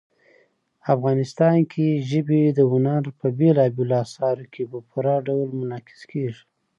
افغانستان 0.93 1.57
کې 1.71 1.87
ژبې 2.09 2.41
د 2.57 2.59
هنر 2.71 3.03
په 3.19 3.27
بېلابېلو 3.39 3.95
اثارو 4.05 4.45
کې 4.53 4.63
په 4.71 4.77
پوره 4.89 5.15
ډول 5.27 5.47
منعکس 5.59 5.99
کېږي. 6.11 6.43